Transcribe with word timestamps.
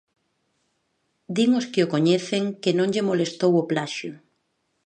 Din 1.35 1.49
os 1.59 1.65
que 1.71 1.81
o 1.85 1.91
coñecen 1.93 2.43
que 2.61 2.71
non 2.77 2.91
lle 2.93 3.07
molestou 3.09 3.51
o 3.61 3.67
plaxio. 3.71 4.13